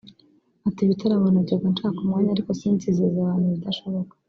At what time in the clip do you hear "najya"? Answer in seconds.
1.33-1.55